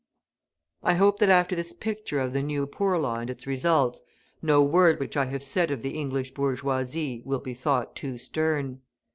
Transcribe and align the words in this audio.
I 0.81 0.95
hope 0.95 1.19
that 1.19 1.29
after 1.29 1.55
this 1.55 1.73
picture 1.73 2.19
of 2.19 2.33
the 2.33 2.41
New 2.41 2.65
Poor 2.65 2.97
Law 2.97 3.19
and 3.19 3.29
its 3.29 3.45
results, 3.45 4.01
no 4.41 4.63
word 4.63 4.99
which 4.99 5.15
I 5.15 5.25
have 5.25 5.43
said 5.43 5.69
of 5.69 5.83
the 5.83 5.95
English 5.95 6.33
bourgeoisie 6.33 7.21
will 7.23 7.37
be 7.37 7.53
thought 7.53 7.95
too 7.95 8.17
stern. 8.17 8.81